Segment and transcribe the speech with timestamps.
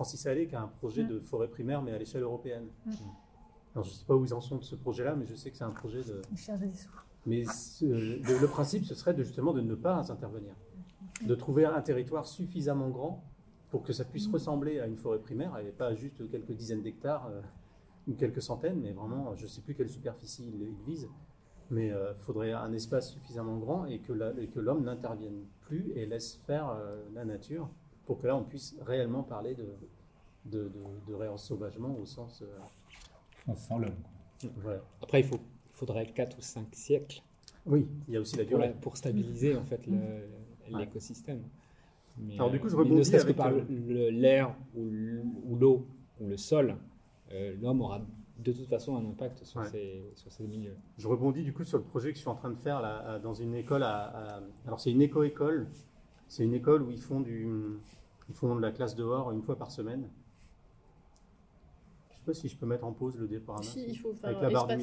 [0.00, 1.08] Francis Allais qui a un projet Mm.
[1.08, 2.68] de forêt primaire, mais à l'échelle européenne.
[2.86, 2.90] Mm.
[3.74, 5.50] Alors, je ne sais pas où ils en sont de ce projet-là, mais je sais
[5.50, 6.22] que c'est un projet de.
[6.32, 6.90] Il cherche des sous.
[7.26, 10.54] Mais ce- le, le principe, ce serait de, justement de ne pas intervenir,
[11.26, 13.22] de trouver un territoire suffisamment grand
[13.68, 14.32] pour que ça puisse Mm.
[14.32, 17.42] ressembler à une forêt primaire et pas juste quelques dizaines d'hectares euh,
[18.08, 21.10] ou quelques centaines, mais vraiment, je ne sais plus quelle superficie il, il vise,
[21.70, 25.92] mais il faudrait un espace suffisamment grand et que la- et que l'homme n'intervienne plus
[25.94, 27.68] et laisse faire euh, la nature
[28.10, 29.68] pour que là, on puisse réellement parler de,
[30.46, 30.72] de, de,
[31.06, 32.42] de réensauvagement au sens.
[32.42, 32.58] euh,
[33.46, 34.50] On sent l'homme.
[34.56, 34.80] voilà.
[35.00, 37.22] Après, il, faut, il faudrait 4 ou 5 siècles
[37.66, 38.74] Oui, il y a aussi la durée.
[38.80, 39.82] pour stabiliser en fait
[40.68, 41.44] l'écosystème.
[42.34, 45.54] Alors, du coup, je mais rebondis ne serait-ce que avec, par euh, le- l'air ou
[45.56, 45.86] l'eau
[46.20, 46.74] ou le sol,
[47.30, 48.00] euh, l'homme aura
[48.40, 49.68] de toute façon un impact sur, Ouais.
[49.70, 50.74] ces, sur ces milieux.
[50.98, 53.20] Je rebondis du coup sur le projet que je suis en train de faire là,
[53.20, 53.84] dans une école.
[53.84, 54.02] À,
[54.38, 55.68] à- alors c'est une éco-école.
[56.26, 57.46] C'est une école où ils font, du,
[58.30, 60.08] ils font de la classe dehors une fois par semaine.
[62.10, 63.64] Je sais pas si je peux mettre en pause le diaporama.
[63.64, 64.76] Si, il faut faire Avec la barre du.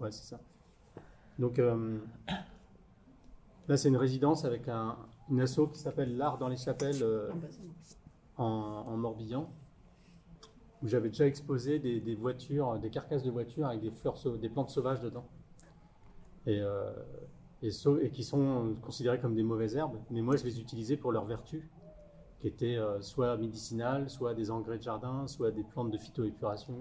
[0.00, 0.10] Ouais.
[0.10, 0.40] C'est ça.
[1.38, 1.98] Donc euh,
[3.68, 4.96] là, c'est une résidence avec un,
[5.30, 7.48] une asso qui s'appelle L'Art dans les chapelles euh, Ah, bah,
[8.38, 8.44] en,
[8.88, 9.50] en Morbihan,
[10.82, 14.48] où j'avais déjà exposé des, des voitures, des carcasses de voitures avec des fleurs, des
[14.48, 15.26] plantes sauvages dedans,
[16.46, 16.90] et, euh,
[17.62, 19.98] et, qui sont considérées comme des mauvaises herbes.
[20.10, 21.62] Mais moi, je les utilisais pour leurs vertus,
[22.44, 26.74] qui étaient euh, soit médicinales, soit des engrais de jardin, soit des plantes de phytoépuration.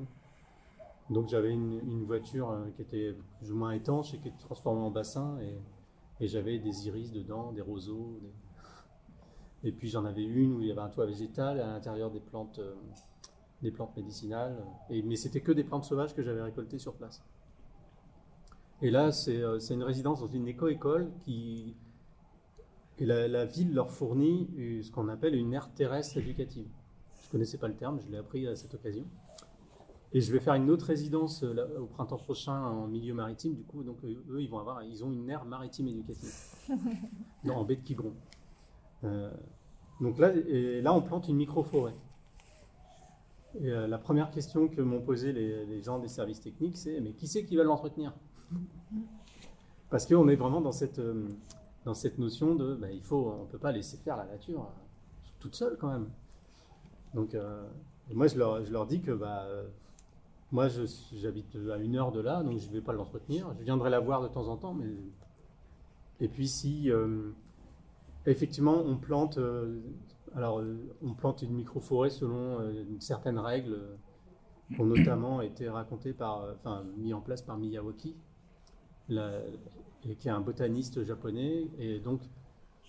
[1.10, 4.82] Donc j'avais une, voiture euh, qui était plus ou moins étanche et qui était transformée
[4.82, 5.38] en bassin,
[6.20, 8.20] et, j'avais des iris dedans, des roseaux.
[9.64, 12.20] Et puis j'en avais une où il y avait un toit végétal, à l'intérieur des
[12.20, 12.76] plantes, euh,
[13.62, 14.58] des plantes médicinales.
[14.90, 17.24] Et, mais c'était que des plantes sauvages que j'avais récoltées sur place.
[18.82, 19.40] Et là, c'est
[19.74, 21.74] une résidence dans une éco-école qui.
[23.00, 26.68] Et la, la ville leur fournit euh, ce qu'on appelle une aire terrestre éducative.
[27.22, 29.06] Je ne connaissais pas le terme, je l'ai appris à cette occasion.
[30.16, 33.56] Et je vais faire une autre résidence euh, là, au printemps prochain en milieu maritime.
[33.56, 36.32] Du coup, donc euh, eux, ils vont avoir, ils ont une aire maritime éducative
[37.44, 38.14] non, en baie de Quiberon.
[39.04, 39.32] Euh,
[40.00, 41.96] donc là, et là, on plante une micro-forêt.
[43.60, 47.00] Et euh, la première question que m'ont posé les, les gens des services techniques, c'est
[47.02, 48.14] mais qui c'est qui va l'entretenir?
[49.90, 51.28] Parce qu'on est vraiment dans cette, euh,
[51.86, 54.82] dans cette notion de, bah, il faut, on peut pas laisser faire la nature euh,
[55.40, 56.10] toute seule quand même.
[57.14, 57.68] Donc, euh,
[58.12, 59.68] moi, je leur, dis que bah, euh,
[60.52, 60.68] moi,
[61.14, 63.54] j'habite à une heure de là, donc je ne vais pas l'entretenir.
[63.58, 64.92] Je viendrai la voir de temps en temps, mais
[66.20, 67.32] et puis si euh,
[68.26, 69.40] effectivement on plante,
[70.36, 70.64] alors
[71.04, 73.96] on plante une micro-forêt selon euh, une certaine règle euh,
[74.74, 78.16] qui ont notamment été racontées par, enfin mis en place par Miyawaki,
[79.08, 82.22] qui est un botaniste japonais, et donc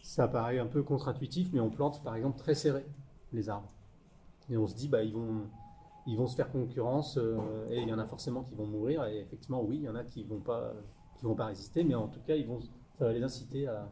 [0.02, 2.84] ça paraît un peu contre-intuitif, mais on plante par exemple très serré
[3.32, 3.72] les arbres,
[4.50, 5.42] et on se dit bah ils vont
[6.06, 7.38] ils vont se faire concurrence euh,
[7.70, 9.94] et il y en a forcément qui vont mourir et effectivement oui il y en
[9.94, 10.74] a qui vont pas
[11.22, 12.60] vont pas résister mais en tout cas ils vont
[12.98, 13.88] ça va les inciter à,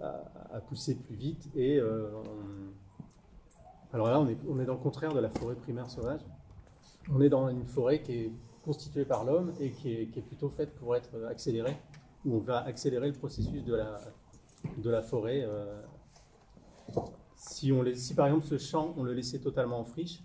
[0.00, 1.48] à, pousser plus vite.
[1.54, 2.08] Et euh,
[3.92, 6.20] alors là, on est, on est dans le contraire de la forêt primaire sauvage.
[7.12, 10.74] On est dans une forêt qui est constituée par l'homme et qui est, plutôt faite
[10.76, 11.76] pour être accélérée,
[12.24, 14.00] où on va accélérer le processus de la,
[14.78, 15.42] de la forêt.
[15.44, 15.80] euh.
[17.36, 20.22] si, on si par exemple ce champ, on le laissait totalement en friche,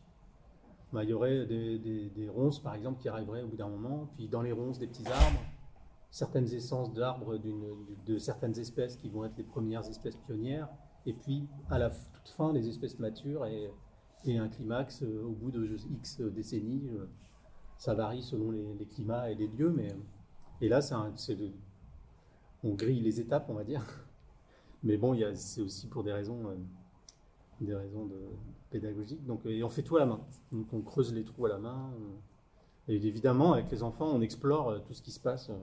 [0.94, 4.08] bah, il y aurait des, des- ronces, par exemple, qui arriveraient au bout d'un moment,
[4.16, 5.40] puis dans les ronces, des petits arbres,
[6.12, 10.70] certaines essences d'arbres de certaines espèces qui vont être les premières espèces pionnières,
[11.06, 13.70] et puis à la toute fin, les espèces matures et,
[14.26, 16.90] et un climax euh, au bout de X décennies.
[16.90, 17.06] euh,
[17.78, 19.96] ça varie selon les, climats et les lieux, mais
[20.62, 21.14] et là, un-
[22.64, 23.84] on grille les étapes, on va dire.
[24.84, 26.56] Mais bon, c'est aussi pour des raisons, euh,
[28.70, 29.26] pédagogiques.
[29.26, 30.22] Donc, et on fait tout à la main.
[30.52, 31.92] Donc, on creuse les trous à la main.
[32.00, 32.22] on-
[32.90, 35.50] et évidemment, avec les enfants, on explore euh, tout ce qui se passe.
[35.50, 35.56] euh,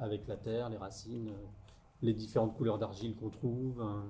[0.00, 1.46] avec la terre, les racines, euh,
[2.02, 4.00] les différentes couleurs d'argile qu'on trouve, euh,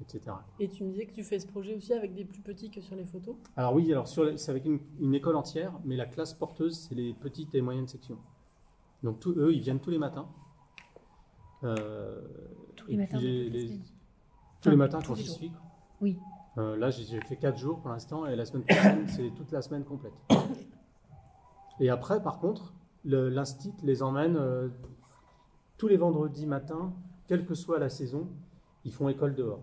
[0.00, 0.36] etc.
[0.58, 2.80] Et tu me disais que tu fais ce projet aussi avec des plus petits que
[2.80, 3.36] sur les photos?
[3.56, 6.78] Alors oui, alors sur les- c'est avec une, une école entière, mais la classe porteuse,
[6.88, 8.18] c'est les petites et moyennes sections.
[9.02, 10.28] Donc tous eux, ils viennent tous les matins.
[11.64, 12.20] Euh,
[12.76, 13.18] Tous les matins.
[13.18, 13.80] les- les-
[14.62, 15.36] tous les matins tous quand les j'y jours.
[15.36, 15.52] suis.
[16.00, 16.18] Oui.
[16.58, 19.52] Euh, là, j'ai j'ai fait 4 jours pour l'instant, et la semaine prochaine, c'est toute
[19.52, 20.14] la semaine complète.
[21.78, 22.74] Et après, par contre,
[23.04, 24.68] le- l'instit les emmène euh,
[25.78, 26.92] tous les vendredis matins,
[27.26, 28.26] quelle que soit la saison,
[28.84, 29.62] ils font école dehors.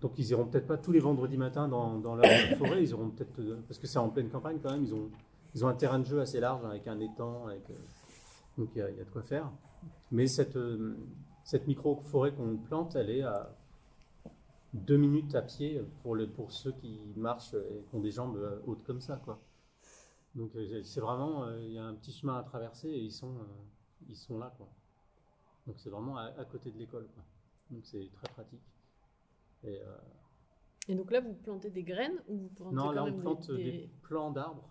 [0.00, 3.10] Donc ils iront peut-être pas tous les vendredis matins dans, dans la forêt, ils iront
[3.10, 5.10] peut-être euh, parce que c'est en pleine campagne quand même, ils ont
[5.54, 7.58] ils ont un terrain de jeu assez large avec un étang, euh,
[8.56, 9.50] donc il y, a- de quoi faire.
[10.10, 10.96] Mais cette euh,
[11.44, 13.54] cette micro forêt qu'on plante, elle est à
[14.72, 18.84] deux minutes à pied pour, pour ceux qui marchent et qui ont des jambes hautes
[18.84, 19.16] comme ça.
[19.16, 19.40] Quoi.
[20.36, 20.52] Donc
[20.84, 23.34] c'est vraiment, il y a un petit chemin à traverser et ils sont,
[24.08, 24.52] ils sont là.
[24.56, 24.68] Quoi.
[25.66, 27.08] Donc c'est vraiment à, côté de l'école.
[27.70, 28.60] Donc c'est très pratique.
[29.64, 29.96] Et, euh,
[30.88, 33.20] Et donc là, vous plantez des graines ou vous plantez non, quand là on même
[33.20, 34.68] plante des, des- plants d'arbres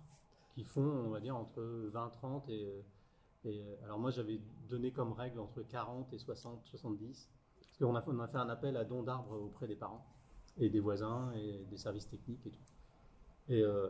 [0.56, 1.62] qui font, on va dire, entre
[1.94, 2.82] 20-30 et, euh,
[3.46, 7.30] et euh, alors moi j'avais donné comme règle entre 40 et 60, 70.
[7.62, 10.06] Parce qu'on a, fait- on a fait un appel à dons d'arbres auprès des parents
[10.58, 12.64] et des voisins et des services techniques et tout.
[13.50, 13.90] Et euh,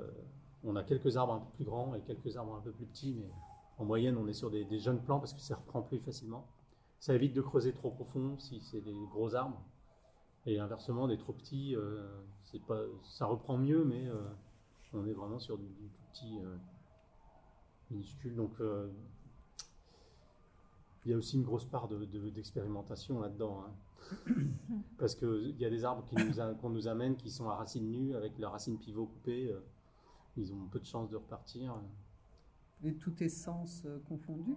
[0.63, 3.13] on a quelques arbres un peu plus grands et quelques arbres un peu plus petits,
[3.17, 3.29] mais
[3.77, 6.45] en moyenne on est sur des, des jeunes plants parce que ça reprend plus facilement.
[6.99, 9.61] Ça évite de creuser trop profond si c'est des gros arbres.
[10.45, 12.07] Et inversement, des trop petits, euh,
[12.45, 14.15] c'est pas, ça reprend mieux, mais euh,
[14.93, 16.55] on est vraiment sur du, du tout petit euh,
[17.91, 18.35] minuscule.
[18.35, 18.89] Donc, euh,
[21.05, 23.63] il y a aussi une grosse part de- de- d'expérimentation là-dedans.
[23.65, 23.73] hein.
[24.97, 27.55] Parce qu'il y a des arbres qui nous a- qu'on nous amène qui sont à
[27.55, 29.51] racines nues, avec leurs racines pivot coupées.
[29.51, 29.59] euh,
[30.37, 31.75] ils ont peu de chances de repartir.
[32.83, 34.55] Et tout essence euh, confondue?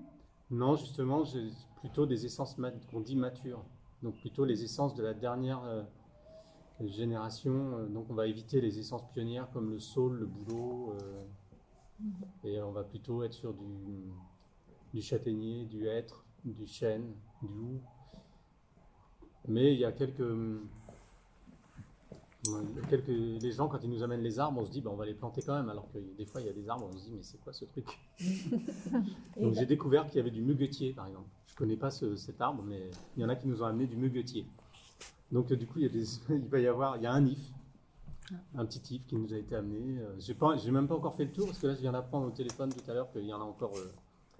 [0.50, 1.48] Non, justement, j'ai
[1.80, 3.64] plutôt des essences mat- qu'on dit matures.
[4.02, 5.82] Donc plutôt les essences de la dernière euh,
[6.80, 7.78] génération.
[7.78, 10.94] Euh, Donc on va éviter les essences pionnières comme le saule, le bouleau.
[11.02, 11.24] euh,
[12.44, 14.10] et on va plutôt être sur du,
[14.92, 17.80] du châtaignier, du hêtre, du chêne, du hou.
[19.46, 20.20] Mais il y a quelques...
[20.20, 20.68] hum,
[22.10, 22.22] ouais, il y a
[22.90, 25.06] quelques les gens, quand ils nous amènent les arbres, on se dit, bah, on va
[25.06, 25.68] les planter quand même.
[25.68, 27.52] Alors que des fois, il y a des arbres, on se dit, mais c'est quoi
[27.52, 27.86] ce truc?
[29.40, 31.28] Donc j'ai découvert qu'il y avait du muguetier, par exemple.
[31.46, 33.86] Je connais pas ce- cet arbre, mais il y en a qui nous ont amené
[33.86, 34.46] du muguetier.
[35.30, 37.24] Donc du coup, il, y a des- il va y avoir, il y a un
[37.26, 37.52] if,
[38.54, 39.98] un petit if qui nous a été amené.
[40.00, 42.26] Euh, pas, j'ai même pas encore fait le tour parce que là, je viens d'apprendre
[42.26, 43.92] au téléphone tout à l'heure qu'il y en a encore euh,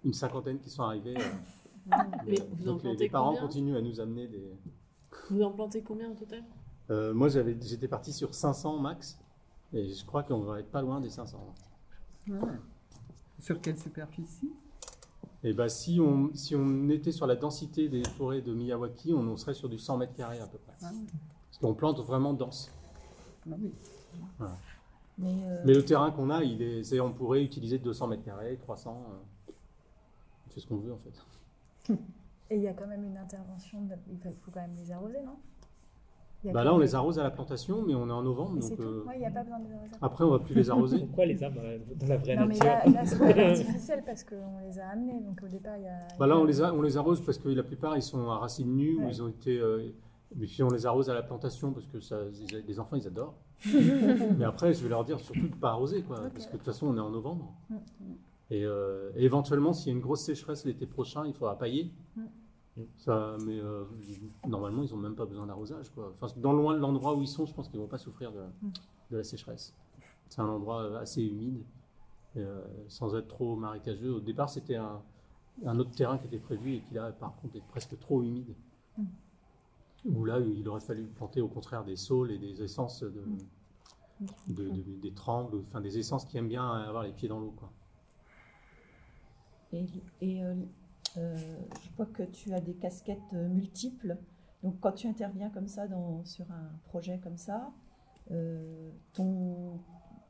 [0.05, 1.15] une cinquantaine qui sont arrivés.
[1.17, 1.97] euh.
[2.27, 4.53] Mais vous en donc les, plantez les parents continuent à nous amener des.
[5.31, 6.43] Vous en plantez combien au total?
[6.93, 9.19] Euh, moi, j'avais, j'étais parti sur 500 max,
[9.73, 11.39] et je crois qu'on va être pas loin des 500.
[12.29, 12.39] Ouais.
[13.39, 14.53] Sur quelle superficie?
[15.43, 19.27] Et ben si on, si on était sur la densité des forêts de Miyawaki, on
[19.33, 20.75] en serait sur du 100 mètres carrés à peu près.
[20.83, 21.07] Ah oui.
[21.49, 22.71] Parce qu'on plante vraiment dense.
[23.51, 23.73] Ah oui.
[25.19, 28.23] Mais, euh, Mais le terrain qu'on a, il est, c'est- on pourrait utiliser 200 mètres
[28.25, 29.03] carrés, 300.
[29.49, 29.53] euh,
[30.51, 31.95] fait ce qu'on veut en fait.
[32.51, 35.23] et il y a quand même une intervention, de- il faut quand même les arroser,
[35.25, 35.39] non?
[36.51, 38.81] Bah là, on les arrose à la plantation, mais on est en novembre, Mais donc
[38.81, 39.91] euh, Ouais, il n'y a pas besoin de les arroser.
[40.01, 40.99] après on va plus les arroser.
[41.07, 44.25] Pourquoi les arbres euh, dans la vraie Non, mais nature là, là c'est artificiel parce
[44.25, 45.21] qu'on les a amenés.
[45.21, 45.99] Donc au départ, il y a.
[46.19, 48.39] Bah là, on les, a- on les arrose parce que la plupart ils sont à
[48.39, 49.09] racines nues ou Ouais.
[49.11, 49.59] ils ont été.
[49.59, 49.93] euh,
[50.35, 52.17] mais puis on les arrose à la plantation parce que ça,
[52.67, 53.35] les enfants ils adorent.
[54.39, 56.65] mais après, je vais leur dire surtout de pas arroser, quoi, parce que de toute
[56.67, 57.53] façon on est en novembre.
[57.71, 57.77] Mm,
[58.51, 61.91] Et, euh, et éventuellement, s'il y a une grosse sécheresse l'été prochain, il faudra pailler.
[62.17, 62.22] Mm.
[62.97, 63.85] Ça, mais euh,
[64.47, 65.91] normalement, ils n'ont même pas besoin d'arrosage.
[65.91, 66.15] quoi.
[66.21, 68.41] Enfin, dans loin- l'endroit où ils sont, je pense qu'ils ne vont pas souffrir de,
[68.63, 68.73] Mm.
[69.11, 69.75] de la sécheresse.
[70.31, 71.63] C'est un endroit euh, assez humide,
[72.39, 74.15] euh, sans être trop marécageux.
[74.15, 75.03] Au départ, c'était un,
[75.67, 78.55] un autre terrain qui était prévu et qui là, par contre, est presque trop humide.
[78.97, 79.05] Mm.
[80.17, 83.39] Où là, il aurait fallu planter au contraire des saules et des essences de, Mm.
[84.49, 87.53] de- de- des trembles, enfin des essences qui aiment bien avoir les pieds dans l'eau.
[87.55, 87.71] quoi.
[89.75, 89.87] Et,
[90.23, 90.55] et, euh,
[91.17, 94.17] je vois que tu as des casquettes euh, multiples.
[94.63, 97.73] Donc, quand tu interviens comme ça dans, sur un projet comme ça,
[98.31, 99.81] euh, ton,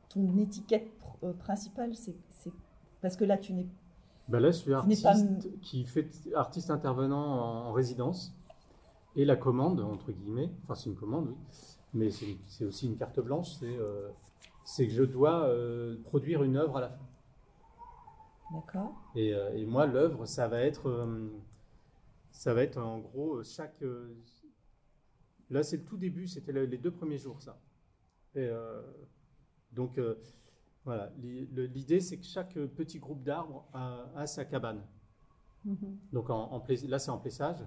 [0.09, 2.15] ton étiquette pr- euh, principale, c'est
[3.01, 3.67] parce que là, tu n'es
[4.27, 5.15] Ben là, je suis artiste pas-
[5.61, 8.33] qui fait artiste intervenant en, en résidence
[9.15, 10.49] et la commande entre guillemets.
[10.63, 11.35] Enfin, c'est une commande, oui,
[11.93, 12.09] mais
[12.47, 13.53] c'est aussi une carte blanche.
[13.59, 14.09] C'est euh,
[14.77, 17.05] que je dois euh, produire une œuvre à la fin.
[18.53, 18.93] D'accord.
[19.15, 21.29] Et, euh, et moi, l'œuvre, ça va être euh,
[22.31, 23.81] ça va être en gros euh, chaque.
[25.49, 26.27] là, c'est le tout début.
[26.27, 27.57] C'était le- les deux premiers jours, ça.
[28.35, 28.49] Et
[29.71, 29.99] donc
[30.85, 34.81] voilà, l'idée, c'est que chaque petit groupe d'arbres a, a sa cabane.
[35.65, 35.99] Mhm.
[36.13, 37.57] Donc en, en plais- là, c'est en plessage,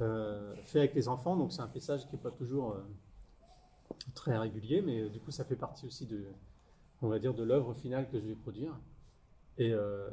[0.00, 1.36] euh, fait avec les enfants.
[1.36, 2.82] Donc c'est un plessage qui n'est pas toujours euh,
[4.14, 6.24] très régulier, mais du coup, ça fait partie aussi de,
[7.02, 8.74] on va dire, de l'œuvre finale que je vais produire.
[9.58, 10.08] Et euh,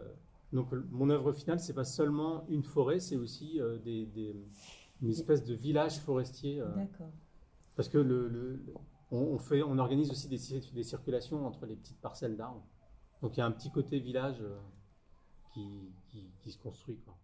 [0.52, 4.36] donc mon œuvre finale, c'est pas seulement une forêt, c'est aussi euh, des, des-
[5.02, 6.60] une espèce de village forestier.
[6.62, 7.12] euh, D'accord.
[7.75, 8.60] parce que le, le-
[9.12, 12.66] on, on fait, on organise aussi des, cir- des circulations entre les petites parcelles d'arbres.
[13.22, 14.42] Donc il y a un petit côté village
[15.54, 16.98] qui, qui- qui se construit.
[17.06, 17.16] Quoi.